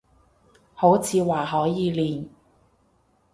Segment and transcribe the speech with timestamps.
[0.73, 2.27] 好似話可以練